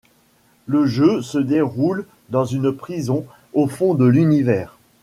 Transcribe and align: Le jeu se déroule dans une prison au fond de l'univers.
Le 0.65 0.87
jeu 0.87 1.21
se 1.21 1.37
déroule 1.37 2.07
dans 2.31 2.43
une 2.43 2.71
prison 2.71 3.23
au 3.53 3.67
fond 3.67 3.93
de 3.93 4.05
l'univers. 4.05 4.79